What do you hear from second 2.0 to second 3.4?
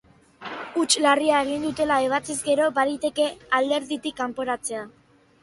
ebatziz gero, baliteke